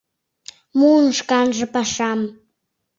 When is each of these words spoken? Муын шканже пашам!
Муын 0.79 1.07
шканже 1.19 1.65
пашам! 1.73 2.19